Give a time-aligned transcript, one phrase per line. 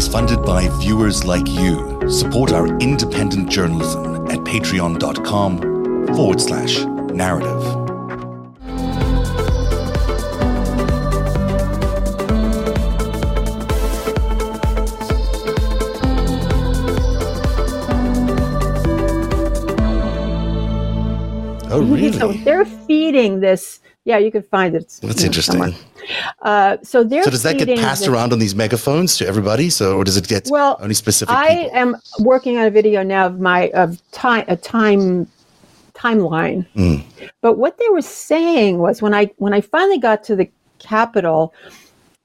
[0.00, 2.00] is funded by viewers like you.
[2.08, 5.58] Support our independent journalism at patreon.com
[6.14, 6.78] forward slash
[7.12, 7.62] narrative.
[21.72, 22.12] Oh, really?
[22.12, 23.80] So they're feeding this.
[24.06, 24.98] Yeah, you can find it.
[25.02, 25.60] That's you know, interesting.
[25.60, 25.89] somewhere.
[26.42, 29.70] Uh, so they're So does that get passed this- around on these megaphones to everybody?
[29.70, 31.70] So, or does it get Well, only specific I people?
[31.78, 35.26] am working on a video now of my of time a time
[35.94, 36.66] timeline.
[36.76, 37.02] Mm.
[37.40, 41.52] But what they were saying was when I when I finally got to the Capitol,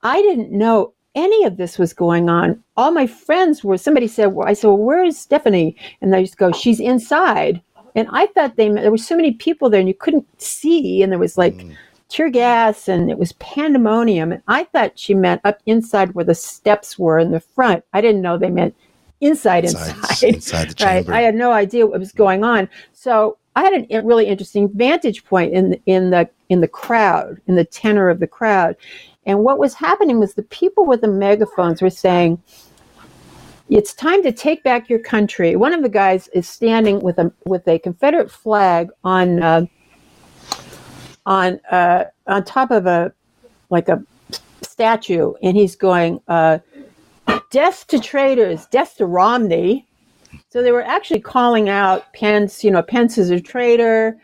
[0.03, 2.61] I didn't know any of this was going on.
[2.77, 3.77] All my friends were.
[3.77, 7.61] Somebody said, well, "I said, well, where is Stephanie?" And they just go, "She's inside."
[7.95, 11.11] And I thought they there were so many people there, and you couldn't see, and
[11.11, 11.75] there was like Mm.
[12.09, 14.31] Tear gas, and it was pandemonium.
[14.31, 17.83] And I thought she meant up inside where the steps were in the front.
[17.93, 18.75] I didn't know they meant
[19.21, 20.95] inside, Inside- inside, inside the right?
[21.03, 21.13] chamber.
[21.13, 22.69] I had no idea what was going on.
[22.93, 26.67] So I had an- a really interesting vantage point in the, in the in the
[26.67, 28.75] crowd, in the tenor of the crowd.
[29.25, 32.39] And what was happening was the people with the megaphones were saying,
[33.69, 37.31] "It's time to take back your country." One of the guys is standing with a
[37.47, 39.65] with a Confederate flag on uh,
[41.25, 43.13] on uh, on top of a
[43.69, 44.03] like a
[44.61, 46.59] statue, and he's going, uh,
[47.51, 48.65] "Death to traitors!
[48.67, 49.87] Death to Romney!"
[50.49, 52.63] So they were actually calling out Pence.
[52.63, 54.17] You know, Pence is a traitor.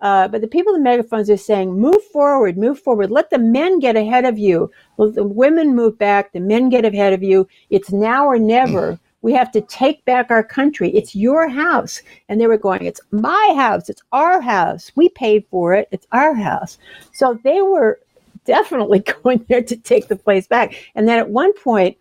[0.00, 3.10] Uh, but the people in the megaphones are saying, move forward, move forward.
[3.10, 4.70] Let the men get ahead of you.
[4.98, 6.32] Let the women move back.
[6.32, 7.48] The men get ahead of you.
[7.70, 8.98] It's now or never.
[9.26, 10.88] We have to take back our country.
[10.94, 12.00] It's your house.
[12.28, 13.88] And they were going, it's my house.
[13.88, 14.92] It's our house.
[14.94, 15.88] We paid for it.
[15.90, 16.78] It's our house.
[17.12, 17.98] So they were
[18.44, 20.74] definitely going there to take the place back.
[20.94, 21.96] And then at one point,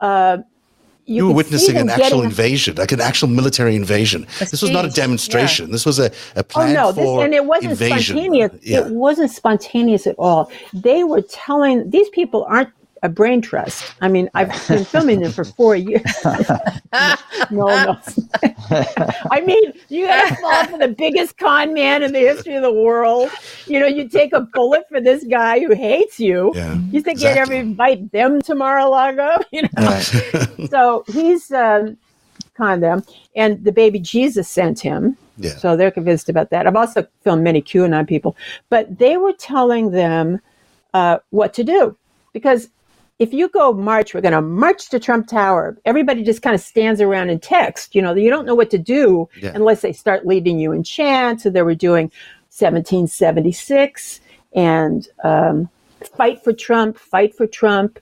[0.00, 0.38] uh,
[1.04, 4.26] you, You, were witnessing an actual getting- invasion, like an actual military invasion.
[4.38, 5.70] this was not a staged, demonstration.
[5.72, 6.06] This was a,
[6.36, 6.90] a Oh plan no!
[6.92, 8.16] This, and it wasn't invasion.
[8.16, 8.52] spontaneous.
[8.62, 8.86] Yeah.
[8.86, 10.50] It wasn't spontaneous at all.
[10.72, 12.70] They were telling these people aren't
[13.02, 13.94] a brain trust.
[14.00, 16.02] I mean, I've been filming them for four years.
[16.24, 17.98] no, no.
[19.30, 22.62] I mean, you got to fall for the biggest con man in the history of
[22.62, 23.30] the world.
[23.66, 26.52] You know, you take a bullet for this guy who hates you.
[26.54, 27.58] Yeah, You think you'd ever exactly.
[27.58, 29.38] invite them to Mar-a-Lago?
[29.52, 29.98] You know.
[30.70, 31.98] so he's um,
[32.56, 33.04] conned them,
[33.36, 35.16] and the baby Jesus sent him.
[35.36, 35.56] Yeah.
[35.56, 36.66] So they're convinced about that.
[36.66, 38.36] I've also filmed many QAnon people,
[38.70, 40.40] but they were telling them
[40.94, 41.96] uh, what to do
[42.32, 42.68] because
[43.22, 45.78] if you go march, we're going to march to Trump Tower.
[45.84, 47.94] Everybody just kind of stands around and text.
[47.94, 49.52] You know, you don't know what to do Yeah.
[49.54, 51.40] unless they start leading you in chant.
[51.42, 52.10] So they were doing
[52.50, 54.20] 1776
[54.54, 55.68] and um,
[56.16, 58.00] fight for Trump, fight for Trump.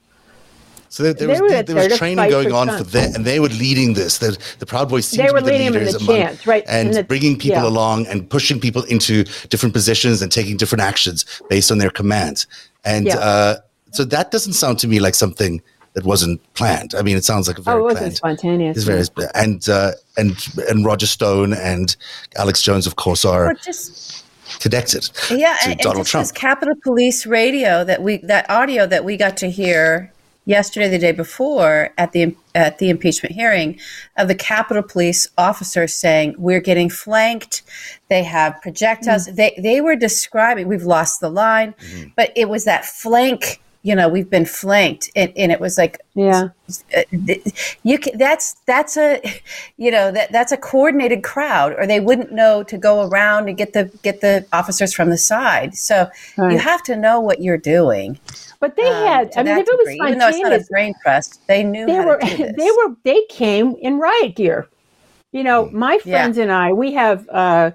[0.89, 2.83] So there, there was there, there was training going for on Trump.
[2.85, 4.17] for them, and they were leading this.
[4.17, 7.03] The, the Proud Boys seemed to be the leaders the among- chants, right, and the-
[7.03, 7.67] bringing people yeah.
[7.69, 12.45] along and pushing people into different positions and taking different actions based on their commands.
[12.83, 13.19] And Yeah.
[13.19, 13.57] uh,
[13.91, 15.61] so that doesn't sound to me like something
[15.93, 16.93] that wasn't planned.
[16.95, 18.17] I mean, it sounds like a very Oh, it wasn't planned.
[18.39, 18.77] spontaneous.
[18.77, 19.03] It's very
[19.35, 20.35] and uh, and
[20.69, 21.95] and Roger Stone and
[22.37, 24.25] Alex Jones, of course, are just
[24.59, 26.23] connected yeah, to and, and Donald just Trump.
[26.25, 30.11] this Capitol Police radio that we that audio that we got to hear
[30.45, 33.77] yesterday, the day before at the at the impeachment hearing
[34.17, 37.63] of the Capitol Police officers saying we're getting flanked.
[38.09, 39.27] They have projectiles.
[39.27, 39.35] Mm.
[39.35, 42.09] They they were describing we've lost the line, Mm-hmm.
[42.15, 43.61] but it was that flank.
[43.83, 46.49] You know, we've been flanked, and, and it was like Yeah.
[46.95, 47.01] uh,
[47.83, 49.21] you can, that's that's a
[49.77, 53.57] you know that that's a coordinated crowd or they wouldn't know to go around and
[53.57, 56.07] get the get the officers from the side so
[56.47, 58.19] you have to know what you're doing
[58.59, 60.93] But they um, had, I mean, if it was even though it's not a brain
[61.03, 62.55] trust they knew they were, to do this.
[62.57, 64.67] they were, they came in riot gear.
[65.31, 66.27] You know, my Yeah.
[66.27, 67.71] friends and I, we have uh,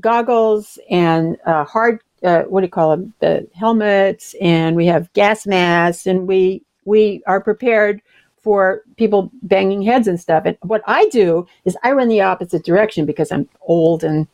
[0.00, 5.12] goggles and uh, hard, uh, what do you call them, the helmets, and we have
[5.12, 8.00] gas masks, and we we are prepared
[8.42, 10.44] for people banging heads and stuff.
[10.46, 14.26] And what I do is I run the opposite direction because I'm old and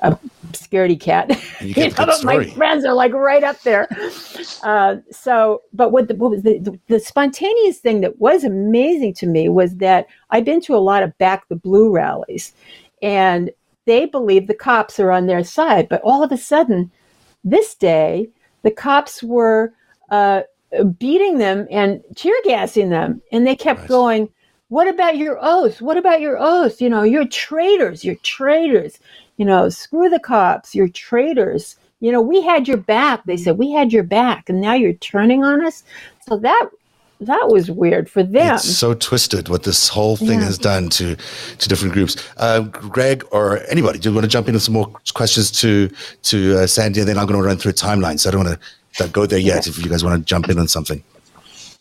[0.00, 0.18] a
[0.52, 1.30] scaredy cat.
[1.60, 3.88] You good but my friends are like right up there.
[4.62, 9.14] Uh, so, but what, the, what was the, the, the spontaneous thing that was amazing
[9.14, 12.52] to me was that I've been to a lot of back the blue rallies,
[13.02, 13.50] and
[13.84, 15.88] they believe the cops are on their side.
[15.88, 16.90] But all of a sudden,
[17.44, 18.28] this day,
[18.62, 19.72] the cops were
[20.10, 20.42] uh,
[20.98, 24.28] beating them and tear gassing them, and they kept going.
[24.68, 25.80] What about your oath?
[25.80, 26.80] What about your oath?
[26.80, 28.04] You know, you're traitors.
[28.04, 28.98] You're traitors.
[29.36, 30.74] You know, screw the cops.
[30.74, 31.76] You're traitors.
[32.00, 33.24] You know, we had your back.
[33.24, 35.84] They said we had your back, and now you're turning on us.
[36.26, 36.70] So that
[37.20, 38.56] that was weird for them.
[38.56, 40.44] It's so twisted what this whole thing Yeah.
[40.44, 41.16] has done to
[41.58, 42.16] to different groups.
[42.36, 45.88] Uh, Greg or anybody, do you want to jump in with some more questions to
[46.24, 47.00] to uh, Sandy?
[47.00, 48.58] And then I'm going to run through a timeline, so I don't want
[48.98, 49.66] to go there yet.
[49.66, 51.02] If you guys want to jump in on something,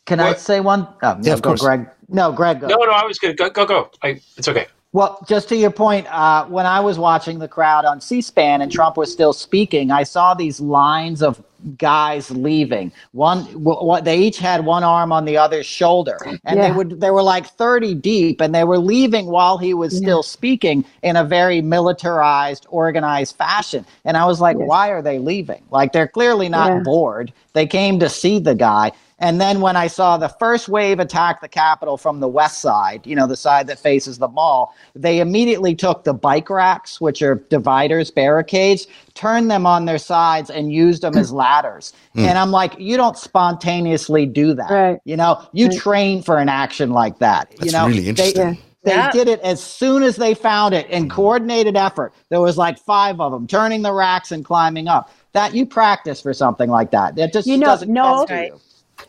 [0.05, 0.87] Can I say one?
[1.01, 1.61] Oh, no, Yeah, of go, course.
[1.61, 1.87] Greg.
[2.09, 2.59] No, Greg.
[2.61, 2.67] Go.
[2.67, 3.37] No, no, I was good.
[3.37, 3.89] Go, go, go.
[4.03, 4.67] I, it's okay.
[4.91, 8.71] Well, just to your point, uh, when I was watching the crowd on C-SPAN and
[8.71, 11.41] Trump was still speaking, I saw these lines of
[11.77, 12.91] guys leaving.
[13.11, 17.11] One, what they each had one arm on the other's shoulder, and they would they
[17.11, 21.23] were like thirty deep, and they were leaving while he was still speaking in a
[21.23, 23.85] very militarized, organized fashion.
[24.05, 24.67] And I was like, Yes.
[24.67, 25.63] why are they leaving?
[25.71, 26.79] Like they're clearly not Yeah.
[26.83, 27.33] bored.
[27.53, 28.91] They came to see the guy.
[29.19, 33.05] And then when I saw the first wave attack the Capitol from the west side,
[33.05, 37.21] you know, the side that faces the mall, they immediately took the bike racks, which
[37.21, 41.93] are dividers, barricades, turned them on their sides and used them as ladders.
[42.13, 42.21] Hmm.
[42.21, 44.69] And I'm like, you don't spontaneously do that.
[44.69, 44.99] Right.
[45.05, 45.77] You know, you Right.
[45.77, 47.49] train for an action like that.
[47.53, 48.57] you That's know, really They- interesting.
[48.83, 49.11] they Yeah.
[49.11, 51.09] did it as soon as they found it in hmm.
[51.09, 52.13] coordinated effort.
[52.29, 55.09] There was like five of them turning the racks and climbing up.
[55.31, 57.17] That you practice for something like that.
[57.17, 58.51] It just You know, doesn't no- come to Right.
[58.51, 58.59] you.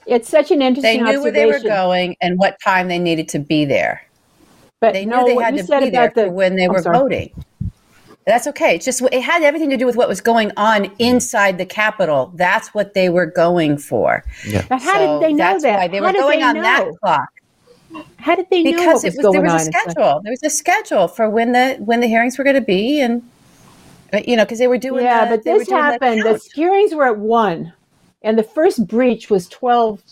[0.07, 1.05] It's such an interesting.
[1.05, 4.03] They knew where they were going and what time they needed to be there.
[4.81, 6.73] But They no, knew they had to said be there the for when they I'm
[6.73, 6.99] were sorry.
[6.99, 7.45] voting.
[8.27, 8.77] That's okay.
[8.77, 12.33] It's just it had everything to do with what was going on inside the Capitol.
[12.35, 14.25] That's what they were going for.
[14.47, 14.65] Yeah.
[14.69, 15.79] But how So did they know that's that?
[15.79, 16.95] Why they How were going they on that know?
[17.03, 17.29] clock
[18.19, 20.21] How did they know because what it was, was going there was a schedule.
[20.23, 23.23] There was a schedule for when the when the hearings were going to be, and
[24.27, 25.05] you know because they were doing.
[25.05, 26.21] Yeah, the, but this happened.
[26.25, 26.43] The count.
[26.55, 27.73] hearings were at one,
[28.25, 30.03] and the first breach was twelve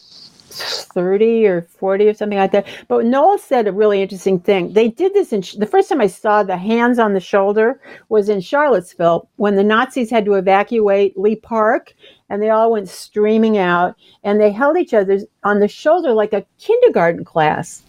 [0.53, 2.67] thirty or forty or something like that.
[2.87, 4.75] But Noel said a really interesting thing.
[4.75, 7.81] They did this in the first time I saw the hands on the shoulder
[8.11, 11.95] was in Charlottesville when the Nazis had to evacuate Lee Park,
[12.29, 16.35] and they all went streaming out, and they held each other on the shoulder like
[16.35, 17.83] a kindergarten class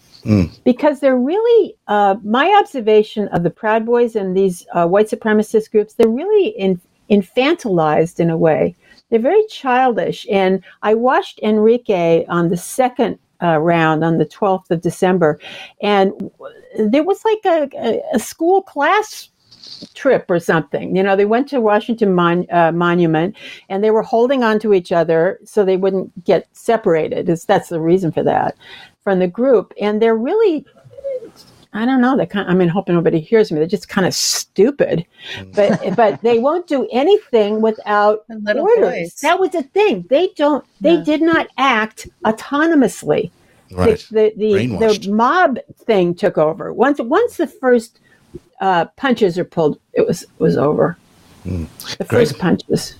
[0.64, 5.70] because they're really uh, my observation of the Proud Boys and these uh, white supremacist
[5.70, 5.94] groups.
[5.94, 6.80] They're really in,
[7.10, 8.74] infantilized in a way.
[9.14, 10.26] They're very childish.
[10.28, 15.38] And I watched Enrique on the second uh, round on the 12th of December,
[15.80, 16.32] and
[16.76, 19.28] there was like a, a, school class
[19.94, 20.96] trip or something.
[20.96, 23.36] You know, they went to Washington Mon- uh, Monument
[23.68, 27.28] and they were holding on to each other so they wouldn't get separated.
[27.28, 28.56] Is that's the reason for that
[29.04, 29.72] from the group.
[29.80, 30.66] And they're really,
[31.74, 32.16] I don't know.
[32.16, 32.48] They kind.
[32.48, 33.58] I mean, hoping nobody hears me.
[33.58, 35.04] They're just kind of stupid,
[35.54, 38.76] but but they won't do anything without orders.
[38.78, 39.14] boys.
[39.20, 40.06] That was the thing.
[40.08, 40.64] They don't.
[40.80, 41.04] They Yeah.
[41.04, 43.30] did not act autonomously
[43.72, 43.98] right?
[44.10, 46.72] the the, the, the mob thing took over.
[46.72, 48.00] Once once the first
[48.60, 50.96] uh, punches are pulled, it was was over.
[51.42, 51.64] Hmm.
[51.98, 52.94] The first punches.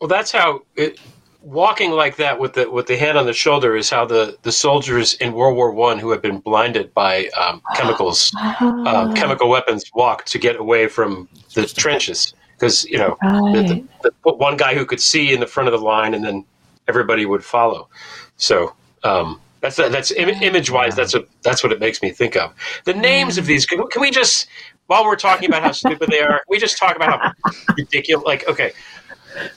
[0.00, 0.98] Well, that's how it,
[1.42, 4.52] walking like that with the with the hand on the shoulder is how the, the
[4.52, 8.86] soldiers in World War One who had been blinded by um, chemicals, Oh.
[8.86, 13.84] um, chemical weapons, walked to get away from the trenches because you know the, the,
[14.02, 16.44] the, put one guy who could see in the front of the line, and then
[16.88, 17.88] everybody would follow.
[18.36, 18.74] So.
[19.04, 20.96] Um, that's that's Im- image wise.
[20.96, 22.52] That's what that's what it makes me think of.
[22.84, 23.64] The names of these.
[23.64, 24.48] Can, can we just,
[24.88, 27.32] while we're talking about how stupid they are, we just talk about how
[27.76, 28.24] ridiculous.
[28.26, 28.72] Like, okay,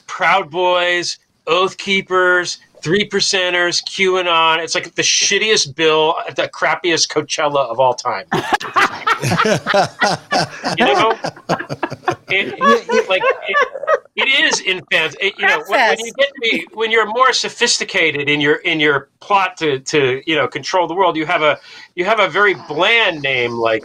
[0.06, 4.58] Proud Boys, Oath Keepers, Three Percenters, QAnon.
[4.62, 8.26] It's like the shittiest bill at the crappiest Coachella of all time.
[10.78, 11.12] you know,
[12.28, 15.14] it, it- like it, it is infant.
[15.20, 18.56] It, you know, when, when you get to be when you're more sophisticated in your
[18.56, 21.58] in your plot to to you know control the world, you have a
[21.94, 23.84] you have a very bland name like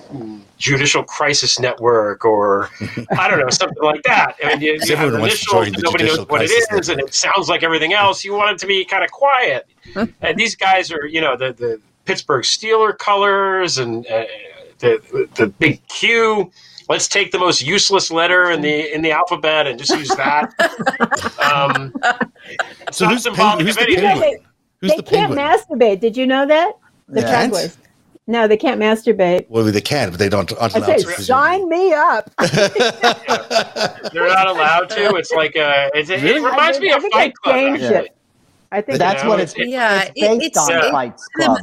[0.58, 2.70] Judicial Crisis Network or
[3.18, 4.36] I don't know something like that.
[4.44, 6.66] I mean, you, you have Everyone wants to initials, join nobody knows what it is,
[6.68, 8.24] Crisis is, and it sounds like everything else.
[8.24, 9.68] You want it to be kind of quiet.
[10.22, 14.24] and these guys are, you know, the the Pittsburgh Steeler colors and uh,
[14.80, 16.52] the the big Q.
[16.92, 20.52] Let's take the most useless letter in the in the alphabet and just use that.
[21.54, 21.94] um,
[22.92, 23.66] So not who's the symbolic penguin?
[23.66, 24.04] Who's of the anything.
[24.04, 24.32] Yeah, penguin?
[24.32, 24.46] they,
[24.82, 25.38] Who's they the can't penguin?
[25.80, 26.00] masturbate.
[26.02, 26.74] Did you know that?
[27.08, 27.48] The Yeah.
[27.50, 27.72] Proud
[28.28, 29.46] No, they can't masturbate.
[29.50, 30.52] Well, they can, but they don't.
[30.60, 31.22] Aren't I allowed said, to.
[31.24, 32.30] sign me up.
[32.40, 35.16] They're not allowed to.
[35.16, 37.56] It's like uh, it, it reminds I me I of think Fight Club.
[37.56, 38.16] changed it.
[38.74, 40.70] I think That's what it's- it's, Yeah, it's it- based it's- on.
[40.72, 40.92] Yeah.
[40.92, 41.60] Fights the Club.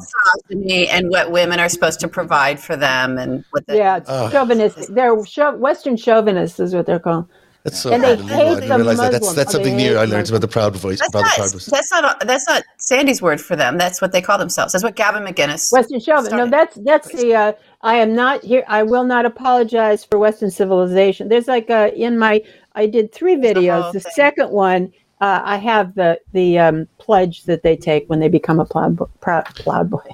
[0.50, 4.09] misogyny and what women are supposed to provide for them and what the yeah, it's
[4.33, 4.87] chauvinistic.
[4.88, 7.25] They're chau- Western chauvinists, is what they're called.
[7.65, 8.35] That's so And they unbelievable.
[8.35, 9.12] I hate didn't the realize that.
[9.12, 10.99] That's that's Oh, something new I learned about the Proud Boys.
[11.00, 11.67] that's Proud not, Proud Boys.
[11.67, 13.79] that's not that's not Sandy's word for them.
[13.79, 14.73] That's what they call themselves.
[14.73, 15.73] That's what Gavin McInnes.
[15.73, 16.37] Western chauvinist.
[16.37, 17.35] No, that's that's the.
[17.35, 18.65] Uh, I am not here.
[18.69, 21.29] I will not apologize for Western civilization.
[21.29, 22.43] There's like uh in my.
[22.75, 23.83] I did three videos.
[23.83, 28.21] whole The second one uh, I have the the um, pledge that they take when
[28.21, 30.09] they become a proud bo- proud, proud boy.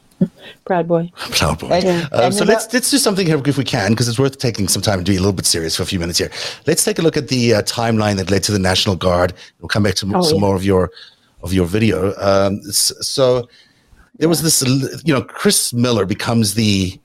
[0.65, 1.11] proud boy.
[1.17, 1.69] Proud boy.
[1.71, 4.39] And- Um, so you let's let's do something here if we can, because it's worth
[4.39, 6.31] taking some time to be a little bit serious for a few minutes here.
[6.67, 9.33] Let's take a look at the uh, timeline that led to the National Guard.
[9.61, 10.41] We'll come back to Oh, some yeah.
[10.41, 10.91] more of your
[11.43, 12.15] of your video.
[12.19, 13.49] Um, so
[14.19, 14.63] there was this,
[15.05, 16.99] you know, Chris Miller becomes the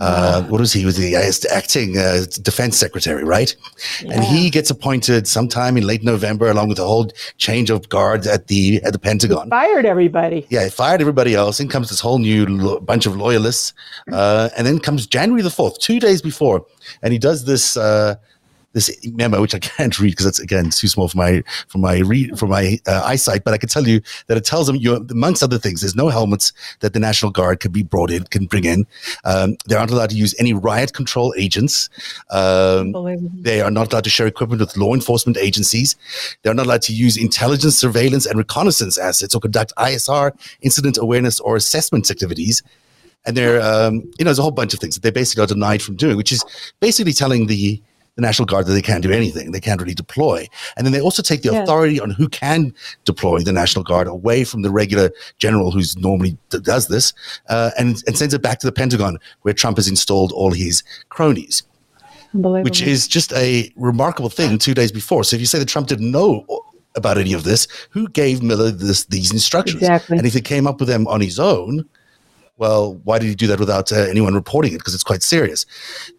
[0.00, 0.80] uh, what was he?
[0.80, 3.54] He was the uh, acting uh, defense secretary, right?
[4.10, 8.26] And he gets appointed sometime in late November, along with a whole change of guard
[8.26, 9.48] at the at the Pentagon.
[9.50, 10.46] Fired everybody.
[10.50, 11.60] Yeah, he fired everybody else.
[11.60, 13.72] In comes this whole new lo- bunch of loyalists,
[14.12, 16.66] uh, and then comes January the fourth, two days before,
[17.02, 18.16] and he does this uh,
[18.74, 21.98] this memo, which I can't read because it's again too small for my for my
[22.00, 23.44] read for my uh, eyesight.
[23.44, 26.08] But I can tell you that it tells them, you amongst other things, there's no
[26.10, 28.86] helmets that the National Guard can be brought in, can bring in.
[29.24, 31.88] Um, they aren't allowed to use any riot control agents.
[32.30, 32.92] Um,
[33.40, 35.96] they are not allowed to share equipment with law enforcement agencies.
[36.42, 41.40] They're not allowed to use intelligence, surveillance, and reconnaissance assets or conduct ISR, incident awareness,
[41.40, 42.62] or assessment activities.
[43.26, 45.46] And they're, um, you know, there's a whole bunch of things that they basically are
[45.46, 46.44] denied from doing, which is
[46.80, 47.80] basically telling the,
[48.16, 49.50] the National Guard that they can't do anything.
[49.50, 50.46] They can't really deploy.
[50.76, 51.62] And then they also take the Yeah.
[51.62, 52.72] authority on who can
[53.04, 57.12] deploy the National Guard away from the regular general who's normally d- does this
[57.48, 60.82] uh, and, and sends it back to the Pentagon where Trump has installed all his
[61.08, 61.62] cronies
[62.64, 65.22] which is just a remarkable thing two days before.
[65.22, 66.44] So if you say that Trump didn't know
[66.96, 69.82] about any of this, who gave Miller this, these instructions?
[69.82, 70.18] Exactly.
[70.18, 71.88] And if he came up with them on his own,
[72.56, 74.78] well, why did he do that without uh, anyone reporting it?
[74.78, 75.66] Because it's quite serious.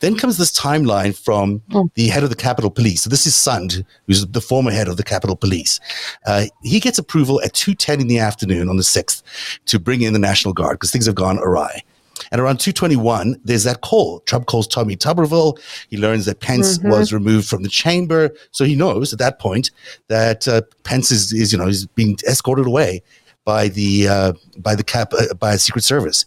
[0.01, 1.89] Then comes this timeline from Oh.
[1.96, 3.04] the head of the Capitol Police.
[3.04, 5.80] So this is Sund, who's the former head of the Capitol Police.
[6.25, 9.24] Uh, he gets approval at 2.10 in the afternoon on the 6th
[9.68, 11.84] to bring in the National Guard because things have gone awry.
[12.32, 14.22] And around 221, there's that call.
[14.22, 15.60] Trump calls Tommy Tuberville.
[15.89, 18.32] He learns that Pence was removed from the chamber.
[18.51, 19.70] So he knows at that point
[20.08, 23.04] that uh, Pence is, is, you know, is being escorted away
[23.45, 26.25] by the uh, by the cap uh, by Secret Service.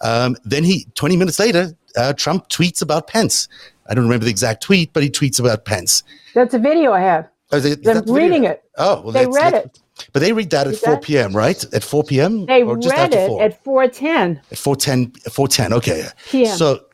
[0.00, 3.46] Um, then he 20 minutes later, uh, Trump tweets about Pence.
[3.88, 6.02] I don't remember the exact tweet, but he tweets about Pence.
[6.34, 7.28] That's a video I have.
[7.52, 8.64] Oh, is I'm reading it.
[8.76, 9.80] Oh, well, They that's- read it.
[10.12, 11.64] But they read that at 4 p.m., right?
[11.72, 12.44] At 4 p.m.
[12.44, 13.42] They or just read it 4?
[13.42, 14.42] at 410.
[14.52, 16.04] At 410, 410, okay.
[16.28, 16.54] PM.
[16.54, 16.84] So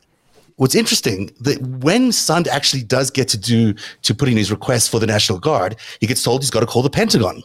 [0.55, 4.89] what's interesting that when Sund actually does get to do to put in his request
[4.89, 7.43] for the National Guard, he gets told he's got to call the Pentagon.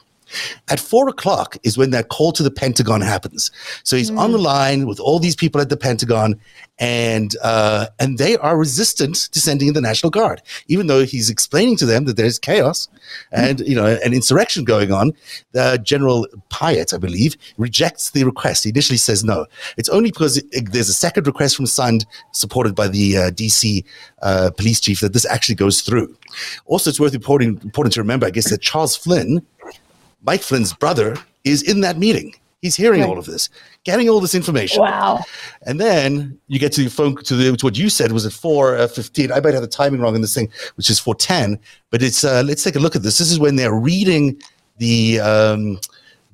[0.68, 3.50] At four o'clock is when that call to the Pentagon happens.
[3.84, 4.32] So he's on Mm.
[4.32, 6.38] the line with all these people at the Pentagon,
[6.78, 11.28] and uh, and they are resistant to sending in the National Guard, even though he's
[11.30, 12.88] explaining to them that there's chaos
[13.32, 15.12] and you know an insurrection going on.
[15.56, 18.64] Uh, General Piatt, I believe, rejects the request.
[18.64, 19.46] He initially says no.
[19.76, 23.84] It's only because it, there's a second request from Sund, supported by the uh, DC
[24.22, 26.14] uh, police chief, that this actually goes through.
[26.66, 29.42] Also, it's worth important, important to remember, I guess, that Charles Flynn
[30.22, 32.34] Mike Flynn's brother is in that meeting.
[32.60, 33.08] He's hearing Right.
[33.08, 33.48] all of this,
[33.84, 34.82] getting all this information.
[34.82, 35.20] Wow.
[35.62, 38.32] And then you get to the phone to, the, to what you said was at
[38.32, 39.30] four uh, fifteen.
[39.30, 41.60] I might have the timing wrong in this thing, which is four ten.
[41.90, 43.18] But it's uh, let's take a look at this.
[43.18, 44.42] This is when they're reading
[44.78, 45.78] the um,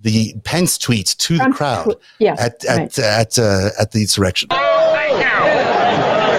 [0.01, 2.99] the Pence tweets to the crowd tw- yes, at at right.
[2.99, 4.49] at uh, at the insurrection.
[4.49, 5.29] Thank you.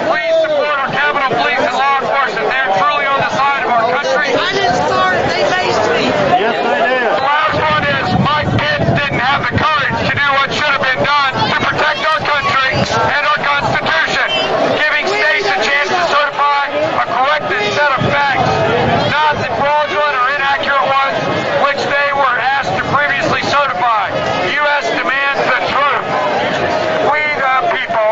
[0.10, 2.50] Please support our Capitol Police and law enforcement.
[2.50, 4.34] They're truly on the side of our country.
[4.34, 5.14] I didn't start.
[5.30, 6.06] They maced me.
[6.10, 10.82] The last one is Mike Pence didn't have the courage to do what should have
[10.86, 14.28] been done to protect our country and our Constitution,
[14.78, 16.70] giving states a chance to certify
[17.02, 18.46] a corrected set of facts,
[19.10, 21.18] not the fraudulent or inaccurate ones
[21.66, 24.10] which they were asked to previously certify.
[24.46, 24.86] The U.S.
[24.98, 26.06] demands the truth.
[27.10, 28.12] We the people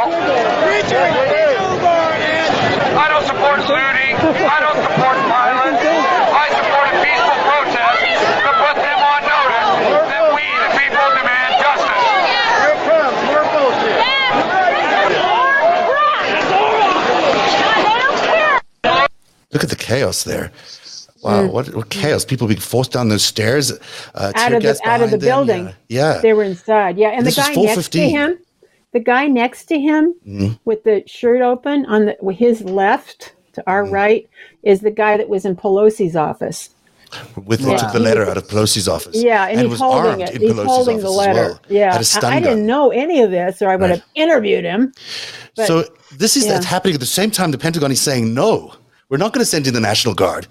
[2.95, 4.13] I don't support looting.
[4.45, 5.81] I don't support violence.
[5.81, 8.01] I support a peaceful protest
[8.45, 9.69] to put them on notice
[10.13, 13.03] that we, the people, demand justice.
[19.53, 20.51] Look at the chaos there.
[21.23, 22.25] Wow, what, what chaos!
[22.25, 23.71] People being forced down those stairs,
[24.13, 25.25] uh, Out of the- out of the them.
[25.25, 25.65] building.
[25.87, 26.21] Yeah, yeah.
[26.21, 26.97] They were inside.
[26.97, 27.09] Yeah.
[27.09, 28.37] And This the guy next to him,
[28.91, 30.53] the guy next to him Mm-hmm.
[30.65, 33.93] with the shirt open on the his left to our Mm-hmm.
[33.93, 34.29] right
[34.63, 36.71] is the guy that was in Pelosi's office.
[37.45, 37.77] with Yeah.
[37.77, 39.15] took the letter out of Pelosi's office.
[39.15, 40.29] Yeah, and, he's was holding it.
[40.41, 41.41] He's Pelosi's holding the letter.
[41.51, 41.59] well.
[41.69, 43.99] Yeah, Had a stun I, I didn't know any of this, or I would Right.
[43.99, 44.91] have interviewed him.
[45.55, 45.83] But so
[46.17, 46.53] this is yeah.
[46.53, 47.51] that's happening at the same time.
[47.51, 48.73] The Pentagon is saying no,
[49.13, 50.47] we're not going to send in the National Guard.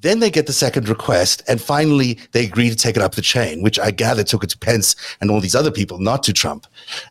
[0.00, 3.22] Then they get the second request, and finally they agree to take it up the
[3.22, 6.32] chain, which I gather took it to Pence and all these other people, not to
[6.32, 6.66] Trump.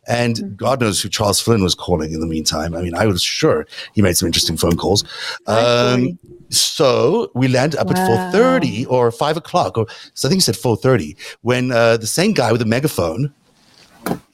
[0.06, 0.56] And Mm-hmm.
[0.56, 2.74] God knows who Charles Flynn was calling in the meantime.
[2.74, 5.02] I mean, I was sure he made some interesting phone calls.
[5.46, 6.18] Um,
[6.50, 10.46] So we land up at four thirty or five o'clock, or so I think he
[10.50, 11.16] said four thirty.
[11.40, 13.32] When uh, the same guy with the megaphone,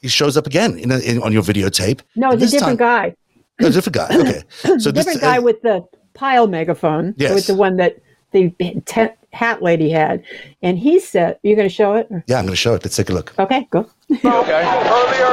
[0.01, 2.01] he shows up again in, a, in on your videotape.
[2.17, 3.15] No, it's a different time- guy.
[3.61, 4.09] Oh, different guy.
[4.21, 4.41] Okay,
[4.79, 5.83] so this, different guy uh, with the
[6.17, 7.33] pile megaphone, Yes.
[7.33, 7.97] with the one that
[8.31, 8.49] the
[8.85, 10.23] te- hat lady had,
[10.61, 12.83] and he said, "You're going to show it." Yeah, I'm going to show it.
[12.83, 13.33] Let's take a look.
[13.39, 13.79] Okay, go.
[14.11, 14.23] okay.
[14.25, 15.31] Earlier,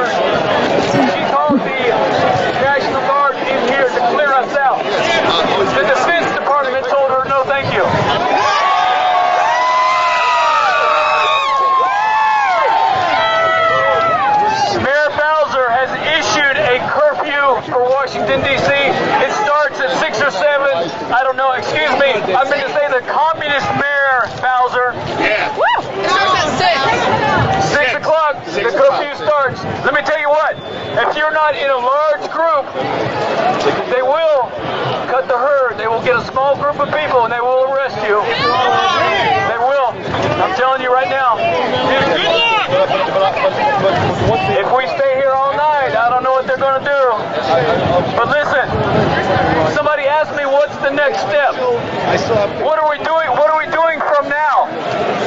[0.93, 1.79] she called the
[2.61, 4.79] National Guard in here to clear us out.
[5.75, 7.83] The Defense Department told her no thank you.
[14.83, 15.89] Mayor Bowser has
[16.19, 18.67] issued a curfew for Washington, D.C.
[18.69, 20.91] It starts at 6 or 7.
[21.13, 21.51] I don't know.
[21.53, 22.11] Excuse me.
[22.33, 24.93] I meant to say the communist mayor, Bowser.
[25.21, 25.53] Yeah.
[25.53, 25.65] Woo!
[27.75, 29.63] Six o'clock, the curfew starts.
[29.83, 30.55] Let me tell you what,
[30.95, 32.65] if you're not in a large group,
[33.91, 34.49] they will
[35.11, 35.77] cut the herd.
[35.77, 38.21] They will get a small group of people and they will arrest you.
[39.51, 39.91] They will.
[40.41, 41.37] I'm telling you right now.
[44.55, 47.01] If we stay here all night, I don't know what they're going to do.
[48.15, 48.65] But listen,
[49.75, 51.57] somebody asked me what's the next step.
[52.61, 53.25] What are we doing?
[53.33, 54.69] What are we doing from now?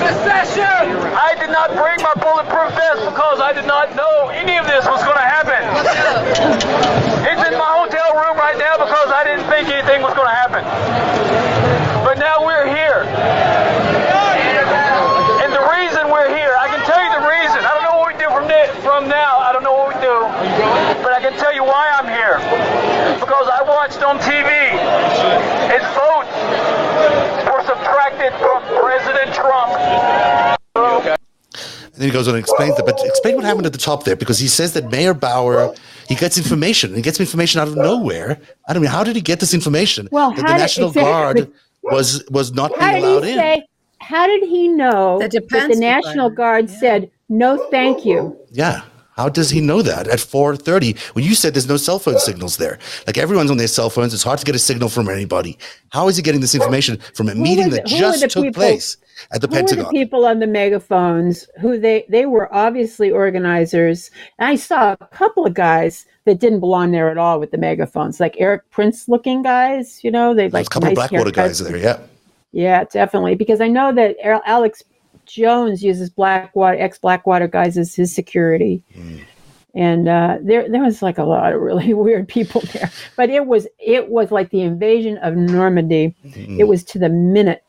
[0.06, 0.86] Secession!
[1.18, 4.86] I did not bring my bulletproof vest because I did not know any of this
[4.86, 5.58] was going to happen.
[7.26, 10.38] It's in my hotel room right now because I didn't think anything was going to
[10.38, 10.62] happen.
[12.06, 13.02] But now we're here.
[15.42, 17.66] And the reason we're here, I can tell you the reason.
[17.66, 18.46] I don't know what we do from,
[18.86, 19.42] from now.
[19.42, 20.22] I don't know what we do.
[21.02, 22.38] But I can tell you why I'm here.
[23.18, 24.50] Because I watched on TV
[25.70, 26.34] his votes
[27.46, 29.70] were subtracted from President Trump.
[30.74, 32.84] And then he goes on and explains that.
[32.84, 35.76] But explain what happened at the top there, because he says that Mayor Bauer
[36.08, 36.92] he gets information.
[36.96, 38.40] He gets information out of nowhere.
[38.68, 40.08] I don't mean, how did he get this information?
[40.10, 41.12] Well, that the how did- National exactly.
[41.44, 41.52] Guard
[41.84, 43.36] was was not How being did allowed he in.
[43.38, 43.68] say?
[44.00, 46.78] How did he know The that the National Guard yeah.
[46.80, 48.36] said no, thank you?
[48.50, 48.82] Yeah.
[49.18, 52.56] How does he know that at 4:30 when you said there's no cell phone signals
[52.56, 52.78] there?
[53.06, 55.58] Like everyone's on their cell phones, it's hard to get a signal from anybody.
[55.90, 58.30] How is he getting this information from a meeting were that the- who were just
[58.30, 58.96] took people- place
[59.32, 59.84] at the Who were Pentagon?
[59.86, 61.48] the people on the megaphones?
[61.60, 64.10] Who they they were obviously organizers.
[64.38, 67.58] And I saw a couple of guys that didn't belong there at all with the
[67.58, 69.98] megaphones, like Erik Prince looking guys.
[70.04, 71.34] You know, they like a couple nice of Blackwater haircuts.
[71.34, 71.98] guys there, yeah.
[72.52, 73.34] Yeah, definitely.
[73.34, 74.16] Because I know that
[74.46, 74.84] Alex
[75.28, 78.82] Jones uses Blackwater, ex Blackwater guys as his security.
[79.74, 83.46] And uh, there, there was like a lot of really weird people there, but it
[83.46, 86.14] was, it was like the invasion of Normandy.
[86.24, 87.62] It was to the minute.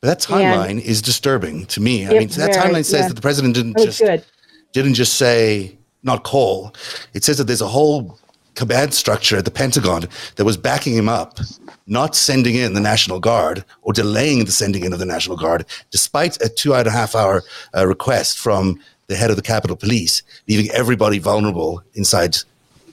[0.00, 2.06] That timeline is disturbing to me.
[2.06, 3.08] I mean, that timeline says yeah.
[3.08, 4.24] that the president didn't just good.
[4.72, 6.72] didn't just say not call.
[7.14, 8.18] It says that there's a whole
[8.54, 10.04] command structure at the Pentagon
[10.36, 11.38] that was backing him up,
[11.88, 15.64] not sending in the National Guard or delaying the sending in of the National Guard,
[15.90, 17.42] despite a two and a half hour
[17.76, 22.36] uh, request from the head of the Capitol Police, leaving everybody vulnerable inside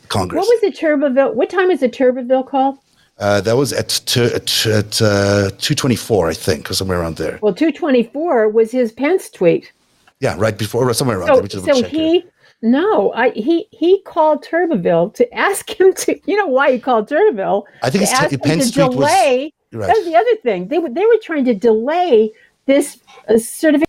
[0.07, 0.39] Congress.
[0.39, 1.33] What was the Tuberville?
[1.33, 2.81] What time is the Tuberville call?
[3.17, 6.99] uh, that was at two, at, at uh, two twenty four, I think, or somewhere
[6.99, 7.39] around there.
[7.41, 9.71] Well, 224 was his Pence tweet.
[10.19, 11.49] Yeah, right before, or somewhere around there.
[11.49, 12.21] So, should so here.
[12.65, 17.07] No, I, he, he called Tuberville to ask him to, you know why he called
[17.07, 17.63] Tuberville?
[17.83, 19.53] I think it's t- Penn's to tweet was- delay.
[19.71, 19.87] Right.
[19.87, 20.69] That was the other thing.
[20.69, 22.31] They were, they were trying to delay
[22.65, 22.97] this
[23.27, 23.85] uh, certification.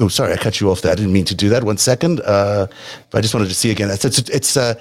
[0.00, 0.90] Oh, sorry, I cut you off there.
[0.92, 1.62] I didn't mean to do that.
[1.64, 2.20] One second.
[2.20, 2.66] Uh,
[3.10, 3.90] but I just wanted to see again.
[3.90, 4.74] It's, it's, it's uh,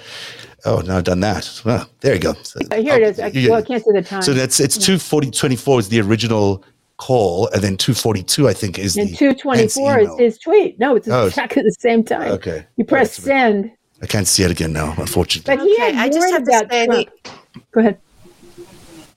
[0.66, 1.62] oh, now I've done that.
[1.66, 2.34] Well, there you go.
[2.42, 3.20] So, Uh, here it is.
[3.20, 4.22] I, well, I can't see the time.
[4.24, 6.64] So that's it's two forty twenty four is the original
[6.98, 10.80] call, and then two forty two I think is and the 224 is his tweet.
[10.80, 12.32] No, it's Oh, it's- exactly the same time.
[12.34, 12.66] Okay.
[12.76, 13.26] You press Right.
[13.26, 13.72] send.
[14.02, 15.56] I can't see it again now, unfortunately.
[15.56, 17.10] But he Okay, had I just warned have to say Trump.
[17.24, 17.32] the-
[17.72, 17.98] Go ahead.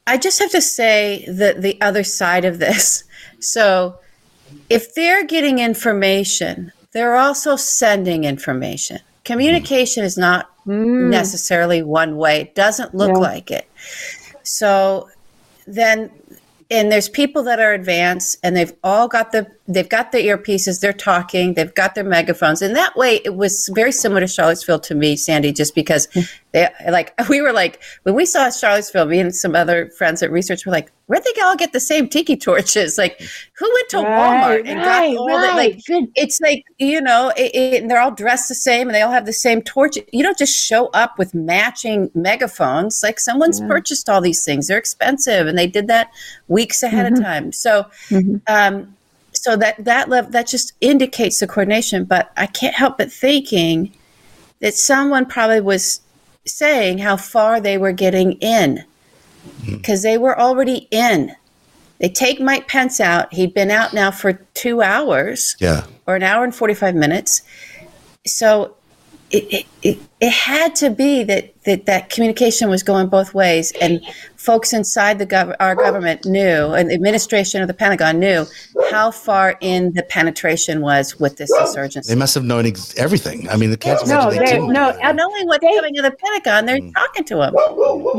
[0.06, 3.04] I just have to say that the other side of this.
[3.38, 3.96] So,
[4.68, 8.98] if they're getting information, they're also sending information.
[9.24, 11.08] Communication is not mm.
[11.08, 12.40] necessarily one way.
[12.42, 13.18] It doesn't look Yeah.
[13.18, 13.66] like it.
[14.42, 15.08] So
[15.66, 16.10] then
[16.70, 20.80] and there's people that are advanced and they've all got the they've got the earpieces
[20.80, 22.62] they're talking they've got their megaphones.
[22.62, 26.08] And that way it was very similar to charlottesville to me sandy just because
[26.52, 30.30] they like we were like when we saw charlottesville me and some other friends at
[30.30, 32.96] research were like where'd they all get the same tiki torches?
[32.98, 33.20] Like
[33.58, 36.04] who went to Right, walmart and right, got all that like Good.
[36.14, 39.10] it's like you know it, it, and they're all dressed the same and they all
[39.12, 39.96] have the same torch.
[40.12, 43.00] You don't just show up with matching megaphones.
[43.02, 44.68] Like someone's purchased all these things.
[44.68, 46.10] They're expensive and they did that
[46.48, 47.14] weeks ahead Mm-hmm.
[47.14, 47.52] of time.
[47.52, 47.86] So
[48.46, 48.94] um
[49.42, 53.92] so that that level that just indicates the coordination but i can't help but thinking
[54.60, 56.00] that someone probably was
[56.46, 58.84] saying how far they were getting in
[59.46, 59.76] mm-hmm.
[59.76, 61.34] because they were already in
[62.00, 63.32] They take Mike Pence out.
[63.34, 65.84] He'd been out now for two hours Yeah.
[66.06, 67.42] or an hour and 45 minutes.
[68.26, 68.74] So
[69.30, 73.72] it, it, it, it had to be that, that that communication was going both ways.
[73.80, 74.00] And
[74.36, 78.44] folks inside the gov- our government knew, and the administration of the Pentagon knew
[78.90, 82.12] how far in the penetration was with this insurgency.
[82.12, 83.48] They must have known ex- everything.
[83.48, 84.72] I mean, the can't No, imagine they they- didn't.
[84.72, 84.98] no, know.
[85.02, 86.92] And knowing what's They- coming to the Pentagon, they're Mm.
[86.94, 87.54] talking to him.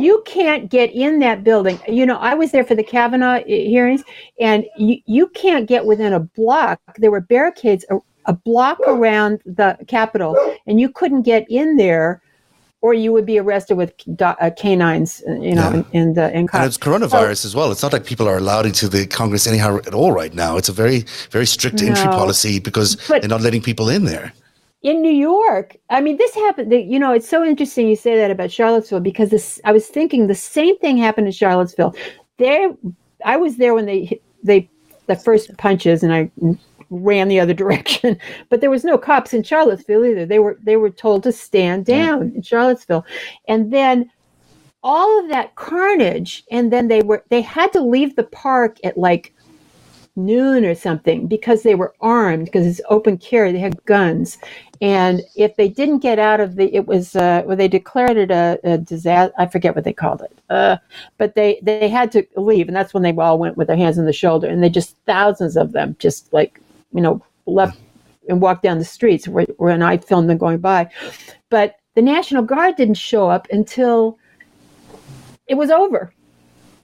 [0.02, 1.80] You can't get in that building.
[1.88, 4.04] You know, I was there for the Kavanaugh uh, hearings,
[4.40, 6.80] and you, you can't get within a block.
[6.98, 7.86] There were barricades
[8.26, 10.36] a, block around the Capitol,
[10.68, 12.22] and you couldn't get in there,
[12.82, 15.22] or you would be arrested with uh, canines.
[15.28, 15.74] uh, You know, Yeah.
[15.74, 17.72] and and, uh, and And it's coronavirus as well.
[17.72, 20.58] It's not like people are allowed into the Congress anyhow at all right now.
[20.58, 24.34] It's a very, very strict entry policy because they're not letting people in there.
[24.84, 26.72] in New York, I mean, this happened.
[26.94, 29.60] You know, it's so interesting you say that about Charlottesville because this.
[29.64, 31.94] I was thinking the same thing happened in Charlottesville.
[32.38, 32.74] There,
[33.34, 34.68] I was there when they they
[35.06, 36.32] the first punches, and I
[36.92, 38.20] ran the other direction.
[38.50, 40.26] But there was no cops in Charlottesville either.
[40.28, 43.06] They were they were told to stand down in Charlottesville,
[43.48, 44.12] and then
[44.84, 48.98] all of that carnage, and then they were they had to leave the park at
[48.98, 49.34] like
[50.16, 54.38] noon or something because they were armed because it's open carry they had guns
[54.82, 58.30] and if they didn't get out of the it was uh well they declared it
[58.30, 60.76] a, a disaster i forget what they called it uh
[61.18, 63.98] but they they had to leave and that's when they all went with their hands
[63.98, 66.60] on the shoulder and they just thousands of them just like
[66.94, 67.78] you know left
[68.30, 70.88] and walked down the streets where, when i filmed them going by
[71.50, 74.18] but the national guard didn't show up until
[75.48, 76.14] it was over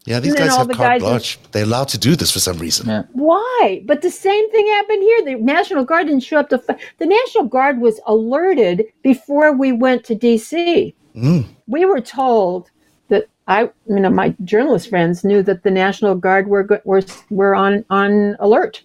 [0.05, 1.39] Yeah, these guys have the carte guys in- blanche.
[1.51, 2.87] They're allowed to do this for some reason.
[2.87, 3.03] Yeah.
[3.11, 3.83] Why?
[3.85, 5.19] But the same thing happened here.
[5.25, 6.57] The National Guard didn't show up to.
[6.59, 10.95] Fi- the National Guard was alerted before we went to D.C.
[11.13, 11.43] Mm.
[11.67, 12.71] We were told
[13.09, 17.53] that I, you know, my journalist friends knew that the National Guard were were were
[17.53, 18.83] on on alert.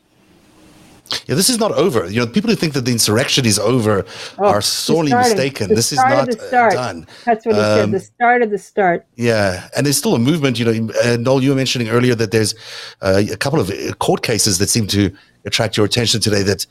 [1.26, 2.10] Yeah, this is not over.
[2.10, 4.04] You know, people who think that the insurrection is over
[4.38, 5.68] Oh, are sorely mistaken.
[5.74, 6.72] This is not uh, start.
[6.72, 7.06] done.
[7.24, 7.80] That's what he said.
[7.84, 9.06] Um, The start of the start.
[9.16, 10.58] Yeah, and there's still a movement.
[10.58, 12.54] You know, uh, Noel, you were mentioning earlier that there's
[13.00, 15.10] uh, a couple of uh, court cases that seem to
[15.44, 16.42] attract your attention today.
[16.42, 16.66] That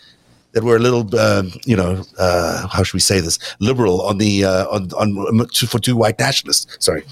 [0.54, 3.40] that were a little, um, you know, uh, how should we say this?
[3.60, 6.84] Liberal on the uh, on on for two white nationalists.
[6.84, 7.04] Sorry.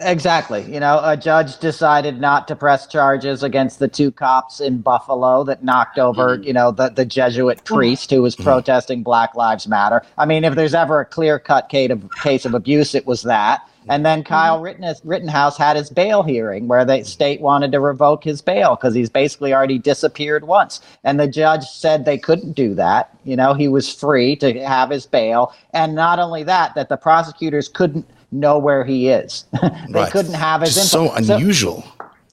[0.00, 0.62] Exactly.
[0.70, 5.42] You know, a judge decided not to press charges against the two cops in Buffalo
[5.44, 10.02] that knocked over, you know, the, the Jesuit priest who was protesting Black Lives Matter.
[10.18, 13.22] I mean, if there's ever a clear cut case of, case of abuse, it was
[13.22, 13.66] that.
[13.88, 18.24] And then Kyle Rittenhouse, Rittenhouse had his bail hearing where the state wanted to revoke
[18.24, 20.80] his bail because he's basically already disappeared once.
[21.04, 23.16] And the judge said they couldn't do that.
[23.24, 25.52] You know, he was free to have his bail.
[25.72, 29.44] And not only that, that the prosecutors couldn't know where he is.
[29.62, 30.10] they Right.
[30.10, 31.08] couldn't have his info.
[31.08, 31.84] so unusual.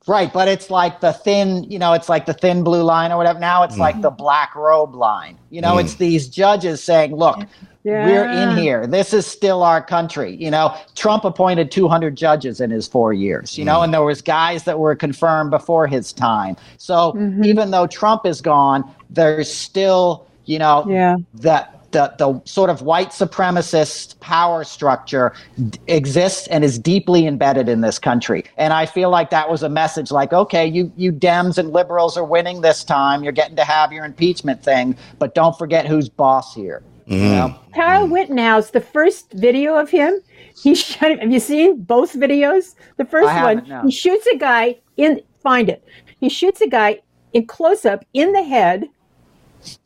[0.08, 3.18] Right, but it's like the thin, you know, it's like the thin blue line or
[3.18, 3.40] whatever.
[3.40, 4.02] Now it's like mm.
[4.02, 5.38] the black robe line.
[5.50, 6.00] You know, it's mm.
[6.00, 7.40] these judges saying, "Look,
[7.84, 8.88] we're in here.
[8.88, 13.58] This is still our country." You know, Trump appointed 200 judges in his 4 years,
[13.58, 13.86] you know, mm.
[13.86, 16.56] and there was guys that were confirmed before his time.
[16.78, 17.46] So, mm-hmm.
[17.46, 21.18] even though Trump is gone, there's still, you know, Yeah.
[21.36, 25.34] that the, the sort of white supremacist power structure
[25.70, 28.46] d- exists and is deeply embedded in this country.
[28.58, 32.18] And I feel like that was a message like, okay, you, you Dems and liberals
[32.18, 33.24] are winning this time.
[33.24, 36.84] You're getting to have your impeachment thing, but don't forget who's boss here.
[37.06, 37.30] You mm-hmm.
[37.30, 37.60] know?
[37.76, 40.22] Kyle Rittenhouse, the first video of him,
[40.56, 41.20] he shot.
[41.20, 42.76] Have you seen both videos?
[42.98, 43.82] The first one, no.
[43.84, 45.22] he shoots a guy in.
[45.42, 45.84] Find it.
[46.20, 47.00] He shoots a guy
[47.34, 48.86] in close up in the head,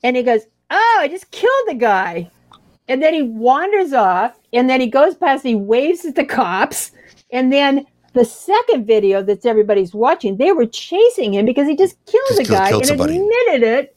[0.04, 2.30] and he goes, "Oh, I just killed the guy."
[2.88, 5.43] And then he wanders off, and then he goes past.
[5.43, 6.91] He waves at the cops,
[7.32, 7.86] and then.
[8.13, 12.39] The second video that everybody's watching, they were chasing him because he just killed Just
[12.39, 13.17] a killed- guy killed and somebody.
[13.17, 13.95] admitted it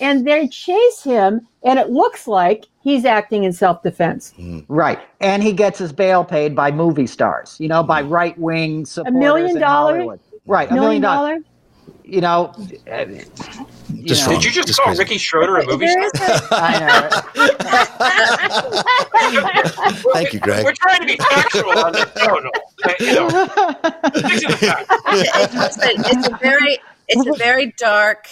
[0.00, 4.60] and they chase him and it looks like he's acting in self-defense hmm.
[4.68, 4.98] Right.
[5.20, 8.10] And he gets his bail paid by movie stars, you know, by hmm.
[8.10, 9.16] right wing supporters.
[9.16, 10.20] A million dollars?
[10.46, 10.70] Right.
[10.70, 11.42] A million million dollars.
[11.42, 12.54] dollar You know,
[12.86, 13.66] you
[14.04, 14.32] Just know.
[14.34, 15.02] Did you just, Just call crazy.
[15.02, 16.30] Ricky Schroder a movie There star?
[16.34, 16.78] is a, I
[20.02, 20.12] know.
[20.12, 20.64] Thank you, Greg.
[20.64, 22.06] We're trying to be factual on this.
[22.16, 22.50] No, no.
[23.00, 24.94] You know, stick to the facts.
[25.82, 28.28] it's, a, very it's a very dark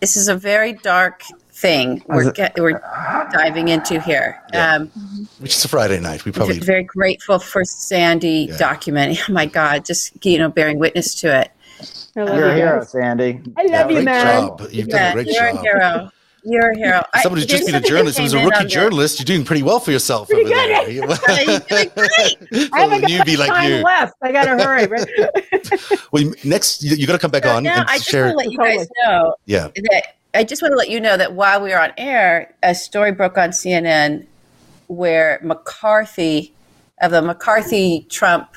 [0.00, 2.80] this is a very dark thing we're get, we're
[3.32, 4.74] diving into here Yeah.
[4.76, 4.86] um
[5.40, 6.24] Which is a Friday night.
[6.24, 8.56] We probably very grateful for sandy Yeah.
[8.58, 11.50] document oh my god just you know bearing witness to it
[12.16, 12.84] I love You're a hero.
[12.84, 13.40] Sandy.
[13.56, 14.40] I love you, great man.
[14.48, 14.62] job.
[14.70, 15.56] You've done a great you're job.
[15.56, 16.10] a hero
[16.44, 17.02] You're a hero.
[17.14, 19.18] I- Somebody who's just there's been a something that journalist, who's a rookie journalist.
[19.20, 20.70] You're doing pretty well for yourself Pretty over good.
[20.70, 20.90] there.
[20.90, 22.70] You're doing great.
[22.72, 23.82] I haven't a got newbie like time you.
[23.82, 24.14] left.
[24.22, 24.86] I got to hurry.
[24.86, 25.08] Right?
[26.12, 28.24] Well, next you, you got to come back So on now and I just share.
[28.24, 29.68] want to let you guys know Yeah.
[29.90, 32.74] that I just want to let you know that while we were on air, a
[32.74, 34.26] story broke on CNN
[34.86, 36.52] where McCarthy
[37.02, 38.48] of the McCarthy Trump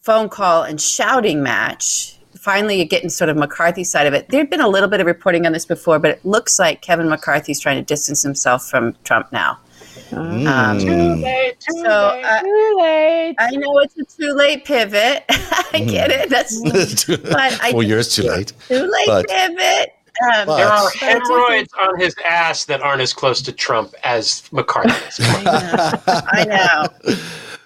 [0.00, 2.18] phone call and shouting match.
[2.40, 4.26] Finally, you're getting sort of McCarthy side of it.
[4.30, 7.06] There'd been a little bit of reporting on this before, but it looks like Kevin
[7.08, 9.58] McCarthy's trying to distance himself from Trump now.
[10.12, 11.54] Um, Mm.
[11.82, 13.34] so uh, Too late.
[13.38, 15.24] I know it's a too late pivot.
[15.28, 16.30] I get it.
[16.30, 16.60] That's
[17.06, 18.52] but I Four years too late.
[18.68, 19.94] too late But- pivot.
[20.34, 23.42] Um, But- There are But I do hemorrhoids on his ass that aren't as close
[23.42, 25.18] to Trump as McCarthy's.
[25.20, 26.22] I know.
[26.32, 27.14] I know.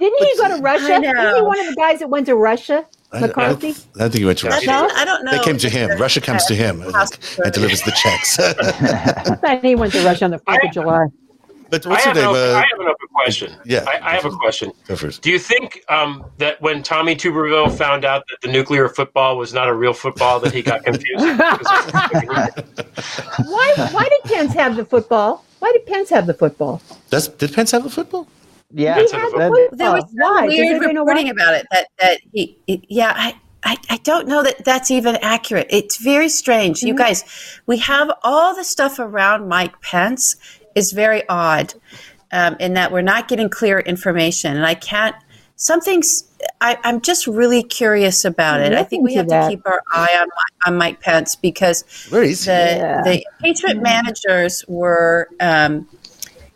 [0.00, 0.94] Didn't he go to Russia?
[0.94, 2.84] I Isn't he one of the guys that went to Russia?
[3.16, 3.68] I- McCarthy?
[3.68, 4.70] I, I don't think he went to I Russia.
[4.96, 5.30] I don't know.
[5.32, 5.98] They came to him.
[5.98, 7.06] Russia comes to him I
[7.44, 8.38] and delivers the checks.
[9.44, 11.06] I he went to Russia on the 4th of July.
[11.70, 12.30] but I what's your have, an name?
[12.30, 13.52] open, I Uh, have an open question.
[13.64, 13.84] yeah.
[13.86, 14.72] I, I have a question.
[14.88, 15.22] go first.
[15.22, 19.52] Do you think um, that when Tommy Tuberville found out that the nuclear football was
[19.54, 21.24] not a real football, that he got confused?
[23.46, 25.44] Why, why did Pence have the football?
[25.58, 26.80] Why did Pence have the football?
[27.10, 28.26] Does, did Pence have the football?
[28.76, 30.46] Yeah, He That's had that- there was some why?
[30.46, 31.30] Weird reporting why?
[31.30, 35.16] about it that that he, he- yeah I, I I don't know that that's even
[35.16, 35.68] accurate.
[35.70, 36.82] It's very strange.
[36.82, 37.24] You guys,
[37.66, 40.36] we have all the stuff around Mike Pence
[40.74, 41.72] is very odd
[42.32, 45.14] um, in that we're not getting clear information, and I can't.
[45.56, 46.24] Something's.
[46.60, 48.74] I, I'm just really curious about it.
[48.74, 50.28] I think we have into to keep our eye on
[50.66, 53.02] on Mike Pence because Where is the Yeah.
[53.02, 55.88] the impeachment managers were um,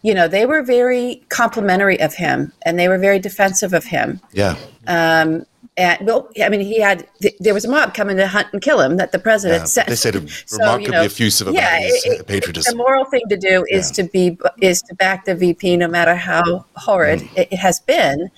[0.03, 4.21] you know they were very complimentary of him and they were very defensive of him
[4.33, 4.57] Yeah.
[4.87, 5.45] um,
[5.77, 8.61] and well i mean he had th- there was a mob coming to hunt and
[8.63, 10.15] kill him that the president Yeah, said they said
[10.47, 12.73] So, remarkably you know, effusive about yeah, his it- patriotism.
[12.73, 16.15] the moral thing to do is to be is to back the vp no matter
[16.15, 17.37] how horrid Mm.
[17.39, 18.31] it, it has been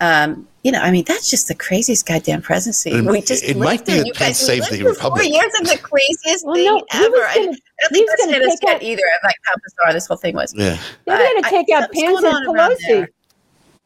[0.00, 2.90] um, you know, I mean, that's just the craziest goddamn presidency.
[2.90, 5.22] It- we just it might be through- that you Pence guys, saved the through Republic.
[5.22, 7.10] Four years of the craziest Well, thing no, he ever.
[7.10, 9.02] was gonna- I don't he think that's gonna hit us take yet out- either.
[9.02, 10.52] Of like how bizarre this whole thing was.
[10.56, 10.76] Yeah.
[11.04, 13.06] They're going to take out Pence and Pelosi.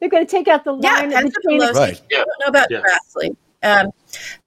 [0.00, 1.74] They're going to take out the Yeah, line Pence and Pelosi.
[1.74, 2.00] Right.
[2.10, 2.18] Yeah.
[2.18, 2.80] I don't know about Yeah.
[2.80, 3.36] Grassley.
[3.62, 3.90] Um,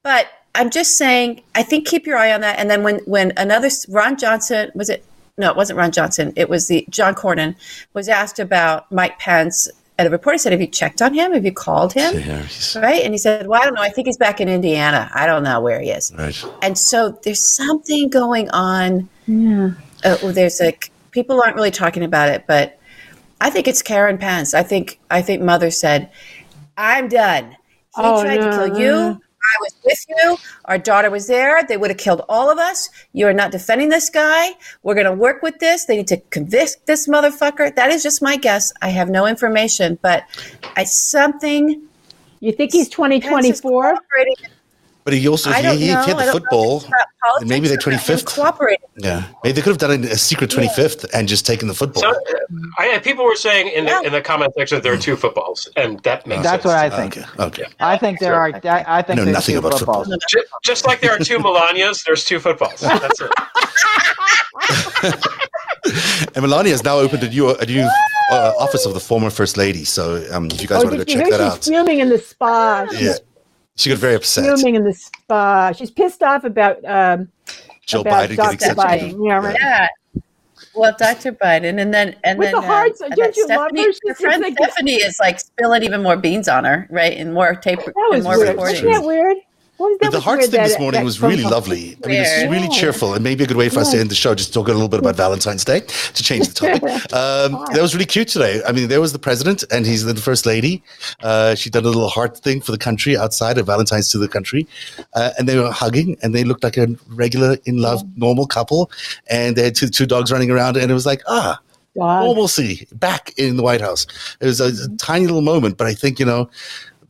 [0.02, 2.58] but I'm just saying, I think keep your eye on that.
[2.58, 5.06] And then when, when another Ron Johnson was it?
[5.38, 6.32] No, it wasn't Ron Johnson.
[6.36, 7.56] It was the John Cornyn
[7.94, 11.34] was asked about Mike Pence, and the reporter said, "Have you checked on him?
[11.34, 13.04] Have you called him?" Yeah, Right?
[13.04, 13.82] And he said, "Well, I don't know.
[13.82, 15.10] I think he's back in Indiana.
[15.14, 16.44] I don't know where he is." right.
[16.62, 19.08] And so there's something going on.
[19.28, 19.72] Yeah.
[20.04, 22.80] Uh, well, there's like people aren't really talking about it, but
[23.40, 24.54] I think it's Karen Pence.
[24.54, 26.10] I think I think Mother said,
[26.78, 27.52] "I'm done.
[27.52, 29.22] He Oh, tried to no, kill you.
[29.44, 30.38] I was with you.
[30.66, 31.64] Our daughter was there.
[31.64, 32.90] They would have killed all of us.
[33.12, 34.52] You are not defending this guy.
[34.84, 35.86] We're going to work with this.
[35.86, 37.76] They need to convict this motherfucker.
[37.76, 38.72] That is just my guess.
[38.82, 40.24] I have no information, but
[40.78, 41.88] I something
[42.40, 43.96] You think he's 2024?
[45.04, 45.06] Cooperating.
[45.06, 46.02] But he also I he, don't he, he know.
[46.02, 46.76] had the don't know if football.
[46.78, 47.84] it's about politics and maybe the or not.
[48.08, 48.26] Him 25th.
[48.36, 48.86] cooperating.
[48.98, 52.04] Yeah, maybe they could have done a secret 25th and just taken the football.
[52.04, 52.14] So, uh,
[52.78, 55.68] I, people were saying in the, in the comment section that there are two footballs,
[55.76, 56.64] and that makes sense.
[56.64, 56.66] That's sense.
[56.66, 57.18] what I think.
[57.40, 57.64] okay.
[57.64, 57.74] Okay.
[57.80, 58.48] I think there are.
[58.64, 60.04] I, I think know there's nothing two about football.
[60.04, 60.24] footballs.
[60.30, 62.80] Ju- Just like there are two Melanias, there's two footballs.
[62.82, 63.32] That's it.
[66.36, 67.88] And Melania has now opened a new a new
[68.32, 69.84] uh, office of the former first lady.
[69.84, 71.74] So um, if you guys Oh, want to go did you check hear that she's
[71.74, 72.88] out, fuming in the spa?
[72.94, 73.16] Yeah,
[73.76, 74.46] she got very upset.
[74.58, 75.72] fuming in the spa.
[75.72, 77.30] She's pissed off about um,
[77.86, 78.58] Joe about Biden Dr.
[78.58, 78.78] getting accepted.
[79.16, 79.28] Biden.
[79.28, 79.58] Yeah, right.
[79.60, 79.88] Yeah.
[80.76, 81.34] Well, Dr.
[81.34, 83.92] Biden, and then and With then the hearts, uh, don't then you love Stephanie, her?
[83.92, 87.16] She's Her friend like- Stephanie is like spilling even more beans on her, right?
[87.16, 88.50] And more tape That and more weird.
[88.50, 88.86] reporting.
[88.86, 89.38] Wasn't that weird?
[89.78, 91.52] What was that But the was hearts weird, thing this morning was really call.
[91.52, 91.98] lovely.
[92.04, 92.52] I mean, it's Weird.
[92.52, 92.80] really Yeah.
[92.80, 94.76] cheerful and maybe a good way for us to end the show, just talking a
[94.76, 96.84] little bit about Valentine's Day to change the topic.
[97.14, 98.62] Um, that was really cute today.
[98.68, 100.84] I mean, there was the president and he's the first lady.
[101.24, 104.28] Uh, she did a little heart thing for the country outside of Valentine's to the
[104.28, 104.68] country.
[105.16, 108.92] Uh, and they were hugging and they looked like a regular in love, normal couple.
[109.30, 111.60] And they had two, two dogs running around and it was like, ah,
[111.98, 112.24] God.
[112.26, 114.06] normalcy back in the White House.
[114.40, 116.50] It was a, a tiny little moment, but I think you know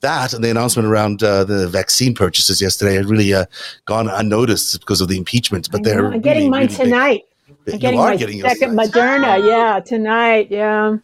[0.03, 3.45] that and the announcement around uh, the vaccine purchases yesterday had really uh,
[3.85, 5.69] gone unnoticed because of the impeachment.
[5.71, 6.11] But they're know.
[6.11, 6.85] I'm getting really, mine really big.
[6.85, 7.21] tonight.
[7.49, 8.89] I'm You getting are my getting second tonight.
[8.91, 9.47] Moderna.
[9.47, 10.47] Yeah, tonight.
[10.51, 10.97] Yeah.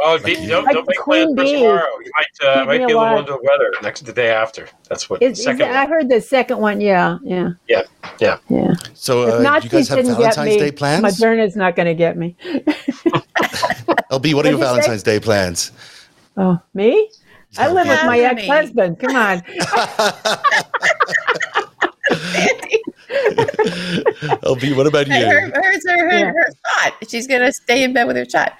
[0.00, 1.86] Oh, be, don't, Like don't make queen plans for tomorrow.
[2.04, 3.18] You might, uh, might be a little alive.
[3.18, 4.68] under the weather next the day after.
[4.88, 6.80] That's what Is, the is second I heard the second one.
[6.80, 7.82] Yeah, yeah, Yeah,
[8.18, 8.38] yeah.
[8.48, 8.74] yeah.
[8.94, 10.58] So If uh, not, do you guys have didn't Valentine's get me.
[10.58, 11.04] Day plans?
[11.04, 12.36] Moderna's not going to get me.
[14.10, 14.58] LB, what are your What'd you say?
[14.58, 15.70] Valentine's Day plans?
[16.36, 17.08] Oh, me?
[17.58, 18.98] I live with my ex-husband.
[19.00, 19.42] Come on.
[24.42, 25.14] LB, what about you?
[25.14, 26.32] Her, hers her, her, Yeah.
[26.32, 26.46] her
[26.82, 26.94] shot.
[27.08, 28.56] She's going to stay in bed with her shot.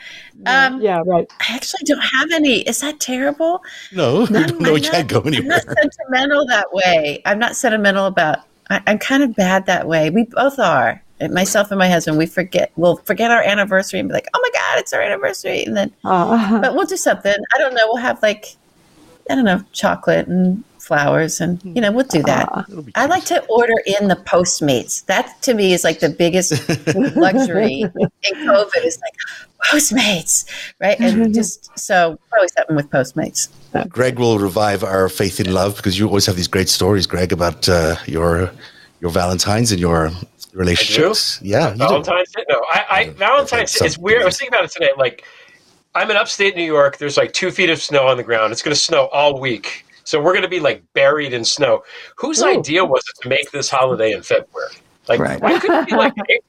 [0.46, 1.30] Um, yeah, right.
[1.40, 2.60] I actually don't have any.
[2.60, 3.62] Is that terrible?
[3.92, 7.22] No, No, no, we I'm can't go I'm not sentimental that way.
[7.26, 8.38] I'm not sentimental about.
[8.70, 10.10] I, I'm kind of bad that way.
[10.10, 11.02] We both are.
[11.30, 12.72] Myself and my husband, we forget.
[12.76, 15.92] We'll forget our anniversary and be like, "Oh my god, it's our anniversary!" And then,
[16.02, 17.34] Uh, but we'll do something.
[17.54, 17.82] I don't know.
[17.88, 18.56] We'll have like,
[19.30, 22.48] I don't know, chocolate and flowers, and you know, we'll do that.
[22.68, 25.04] It'll I like to order in the Postmates.
[25.06, 26.50] That to me is like the biggest
[27.16, 28.84] luxury in COVID.
[28.84, 29.14] Is like
[29.70, 30.44] Postmates,
[30.80, 30.98] right?
[30.98, 33.48] And just so probably something with Postmates.
[33.88, 37.32] Greg will revive our faith in love because you always have these great stories, Greg,
[37.32, 38.50] about uh, your
[39.00, 40.10] your Valentines and your
[40.52, 41.40] relationships.
[41.42, 41.78] Yeah, you do.
[41.78, 42.44] Valentine's Day?
[42.48, 43.86] No, I, I Valentine's Day.
[43.86, 44.22] It's weird.
[44.22, 44.90] I was thinking about it today.
[44.96, 45.24] Like,
[45.94, 46.98] I'm in upstate New York.
[46.98, 48.52] There's like two feet of snow on the ground.
[48.52, 49.84] It's going to snow all week.
[50.04, 51.82] So we're going to be like buried in snow.
[52.16, 52.46] Whose Ooh.
[52.48, 54.70] idea was it to make this holiday in February?
[55.08, 55.40] Like, Right.
[55.40, 56.44] why couldn't it be like April?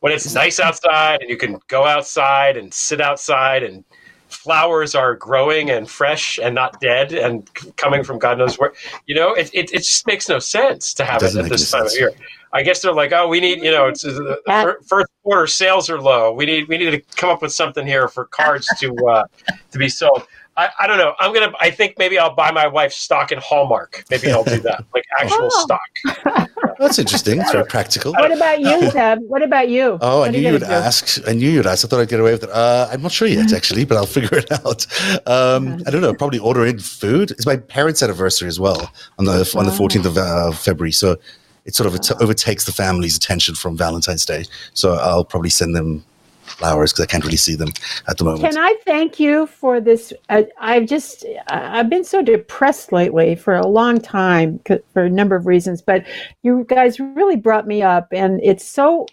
[0.00, 3.82] when it's nice outside and you can go outside and sit outside and
[4.28, 8.72] flowers are growing and fresh and not dead and coming from God knows where.
[9.06, 11.82] You know, it, it, it just makes no sense to have it, at this time
[11.82, 11.94] sense.
[11.94, 12.12] of year.
[12.56, 15.06] I guess they're like, oh, we need, you know, it's uh, the At- fir- first
[15.22, 16.32] quarter sales are low.
[16.32, 19.24] We need, we need to come up with something here for cards to, uh,
[19.72, 20.22] to be sold.
[20.58, 21.12] I, I don't know.
[21.18, 21.52] I'm gonna.
[21.60, 24.04] I think maybe I'll buy my wife stock in Hallmark.
[24.10, 25.64] Maybe I'll do that, like actual Oh.
[25.66, 26.48] stock.
[26.78, 27.38] That's interesting.
[27.42, 28.12] It's very practical.
[28.14, 29.18] what about you, Zeb?
[29.28, 29.98] What about you?
[30.00, 30.66] Oh, I What are knew you would do?
[30.66, 31.28] ask.
[31.28, 31.84] I knew you'd ask.
[31.84, 32.50] I thought I'd get away with it.
[32.50, 34.86] Uh, I'm not sure yet, actually, but I'll figure it out.
[35.26, 36.14] Um, I don't know.
[36.14, 37.32] Probably order in food.
[37.32, 40.92] It's my parents' anniversary as well on the on the 14th of uh, February.
[40.92, 41.18] So
[41.66, 44.44] it sort of overtakes the family's attention from Valentine's Day.
[44.72, 46.04] So I'll probably send them
[46.46, 47.72] flowers because I can't really see them
[48.08, 48.42] at the moment.
[48.42, 50.12] Can I thank you for this?
[50.28, 54.60] Uh, I've just, I- I've been so depressed lately for a long time
[54.92, 56.04] for a number of reasons, but
[56.42, 59.06] you guys really brought me up and it's so,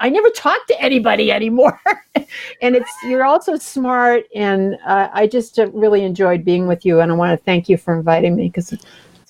[0.00, 1.80] I never talk to anybody anymore.
[2.62, 7.00] and it's, you're also smart and uh, I just uh, really enjoyed being with you
[7.00, 8.74] and I want to thank you for inviting me because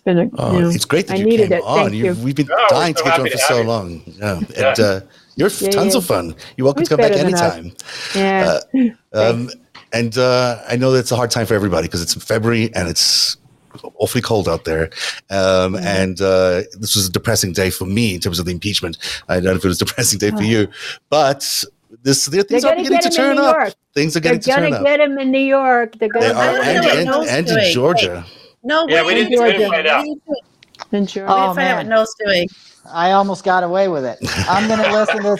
[0.09, 1.64] been a, Oh, you know, it's great that I you needed came it.
[1.64, 1.79] on.
[1.90, 2.14] Thank You- you.
[2.25, 3.64] We've been Oh, dying so to get you on for so you.
[3.73, 3.88] long.
[4.07, 4.40] Yeah.
[4.57, 4.68] Yeah.
[4.71, 5.01] And uh,
[5.37, 5.99] you're Yeah, tons yeah.
[5.99, 6.35] of fun.
[6.57, 7.57] You're welcome to come back better than us?
[7.57, 7.66] anytime.
[8.14, 8.59] Yeah.
[9.12, 9.51] Um,
[9.92, 12.88] and uh, I know that it's a hard time for everybody because it's February and
[12.88, 13.37] it's
[14.03, 14.90] awfully cold out there.
[15.31, 18.99] Um, And uh, this was a depressing day for me in terms of the impeachment.
[19.29, 20.68] I don't know if it was a depressing day for you,
[21.09, 21.40] but
[22.03, 23.57] this the things are gonna beginning to turn up.
[23.94, 25.97] Things are They're getting to turn going to get him in New York.
[25.99, 27.73] They're They going are, don't and, know what and, and in doing.
[27.73, 28.27] Georgia.
[28.62, 29.71] No, Yeah, we wait, didn't, we didn't Georgia.
[29.71, 30.05] find out.
[30.92, 31.27] in Georgia.
[31.27, 32.07] We Oh, didn't find out what man.
[32.25, 32.49] Doing.
[32.90, 34.18] I almost got away with it.
[34.49, 35.38] I'm going to listen to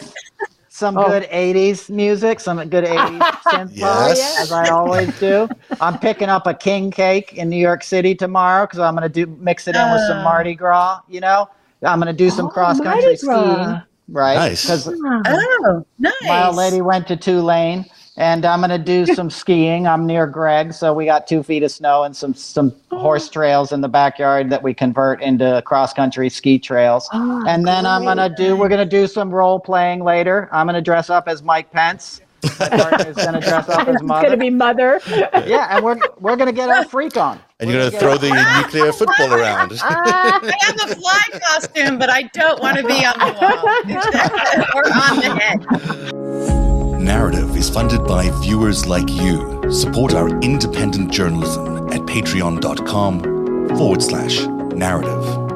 [0.69, 1.07] some Oh.
[1.07, 4.39] good 80s music, some good 80s synth pop, Yes.
[4.41, 5.49] as I always do.
[5.81, 9.09] I'm picking up a king cake in New York City tomorrow because I'm going to
[9.09, 10.25] do mix it in with some Oh.
[10.25, 11.49] Mardi Gras, you know?
[11.83, 13.81] I'm going to do some Oh, cross country skiing, Gras.
[14.09, 14.35] right?
[14.37, 14.89] Nice.
[14.89, 16.13] Oh, nice.
[16.23, 17.87] my old lady went to Tulane,
[18.19, 19.87] and I'm going to do some skiing.
[19.87, 22.99] I'm near Greg, so we got two feet of snow and some some Oh.
[22.99, 27.09] horse trails in the backyard that we convert into cross country ski trails.
[27.13, 28.57] Oh, and then I'm going to do.
[28.57, 30.49] We're going to do some role playing later.
[30.53, 32.21] I'm going to dress up as Mike Pence.
[32.61, 35.01] My partner's going to dress up as It's going to be mother.
[35.09, 37.39] yeah, and we're we're going to get our freak on.
[37.61, 38.31] And you're going to throw the
[38.63, 39.73] nuclear football around.
[39.83, 43.69] Ah, I have a fly costume, but I don't want to be on the wall
[44.75, 46.28] or on the head.
[47.09, 49.73] Narrative is funded by viewers like you.
[49.73, 54.41] Support our independent journalism at patreon.com forward slash
[54.77, 55.48] narrative.